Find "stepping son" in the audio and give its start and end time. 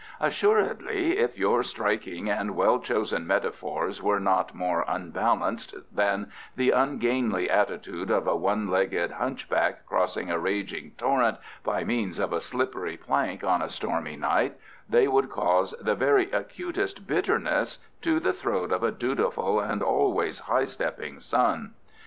20.65-21.75